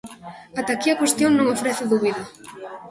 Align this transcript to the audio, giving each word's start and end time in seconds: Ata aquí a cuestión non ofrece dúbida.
Ata 0.59 0.71
aquí 0.73 0.89
a 0.91 0.99
cuestión 1.01 1.31
non 1.35 1.51
ofrece 1.55 1.83
dúbida. 1.93 2.23